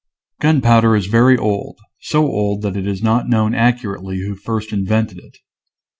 [0.39, 5.19] Gunpowder is very old, so old that it is not known accurately who first invented
[5.19, 5.37] it.